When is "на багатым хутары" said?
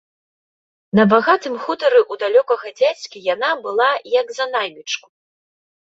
0.99-1.99